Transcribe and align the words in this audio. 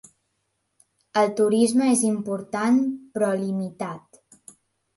El 1.21 1.29
turisme 1.41 1.91
és 1.97 2.03
important 2.11 2.81
però 3.19 3.31
limitat. 3.45 4.21